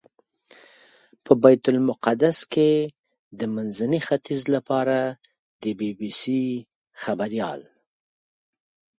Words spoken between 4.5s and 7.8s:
لپاره د بي بي سي خبریال.